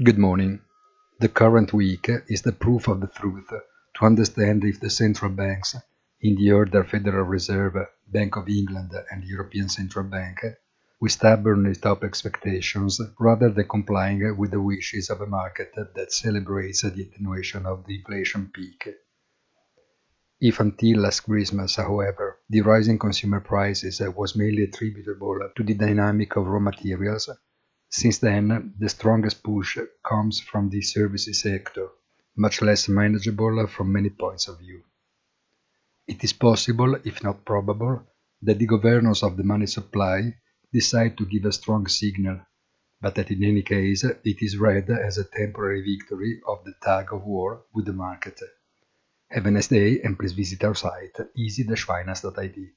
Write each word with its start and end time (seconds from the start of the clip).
Good 0.00 0.16
morning. 0.16 0.60
The 1.18 1.28
current 1.28 1.72
week 1.72 2.08
is 2.28 2.42
the 2.42 2.52
proof 2.52 2.86
of 2.86 3.00
the 3.00 3.08
truth 3.08 3.48
to 3.48 4.04
understand 4.04 4.62
if 4.62 4.78
the 4.78 4.90
central 4.90 5.32
banks, 5.32 5.74
in 6.20 6.36
the 6.36 6.52
order 6.52 6.84
Federal 6.84 7.24
Reserve, 7.24 7.74
Bank 8.06 8.36
of 8.36 8.48
England, 8.48 8.92
and 9.10 9.24
European 9.24 9.68
Central 9.68 10.04
Bank, 10.04 10.38
will 11.00 11.08
stubbornly 11.08 11.74
top 11.74 12.04
expectations 12.04 13.00
rather 13.18 13.50
than 13.50 13.66
complying 13.66 14.36
with 14.38 14.52
the 14.52 14.62
wishes 14.62 15.10
of 15.10 15.20
a 15.20 15.26
market 15.26 15.72
that 15.74 16.12
celebrates 16.12 16.82
the 16.82 17.02
attenuation 17.02 17.66
of 17.66 17.84
the 17.84 17.96
inflation 17.96 18.52
peak. 18.54 18.88
If 20.40 20.60
until 20.60 21.00
last 21.00 21.22
Christmas, 21.22 21.74
however, 21.74 22.38
the 22.48 22.60
rising 22.60 23.00
consumer 23.00 23.40
prices 23.40 24.00
was 24.14 24.36
mainly 24.36 24.62
attributable 24.62 25.40
to 25.56 25.64
the 25.64 25.74
dynamic 25.74 26.36
of 26.36 26.46
raw 26.46 26.60
materials, 26.60 27.28
since 27.90 28.18
then 28.18 28.74
the 28.78 28.88
strongest 28.88 29.42
push 29.42 29.78
comes 30.06 30.40
from 30.40 30.68
the 30.68 30.82
services 30.82 31.40
sector, 31.40 31.88
much 32.36 32.62
less 32.62 32.88
manageable 32.88 33.66
from 33.66 33.92
many 33.92 34.10
points 34.10 34.48
of 34.48 34.58
view. 34.58 34.82
It 36.06 36.22
is 36.24 36.32
possible, 36.32 36.94
if 37.04 37.22
not 37.22 37.44
probable, 37.44 38.06
that 38.42 38.58
the 38.58 38.66
governors 38.66 39.22
of 39.22 39.36
the 39.36 39.44
money 39.44 39.66
supply 39.66 40.34
decide 40.72 41.18
to 41.18 41.26
give 41.26 41.44
a 41.44 41.52
strong 41.52 41.86
signal, 41.86 42.40
but 43.00 43.14
that 43.14 43.30
in 43.30 43.42
any 43.44 43.62
case 43.62 44.04
it 44.04 44.42
is 44.42 44.56
read 44.56 44.90
as 44.90 45.18
a 45.18 45.24
temporary 45.24 45.82
victory 45.82 46.40
of 46.46 46.64
the 46.64 46.74
tug 46.82 47.12
of 47.12 47.24
war 47.24 47.64
with 47.74 47.86
the 47.86 47.92
market. 47.92 48.40
Have 49.30 49.46
a 49.46 49.50
nice 49.50 49.68
day 49.68 50.00
and 50.02 50.18
please 50.18 50.32
visit 50.32 50.64
our 50.64 50.74
site 50.74 51.16
easy-finance.it. 51.36 52.68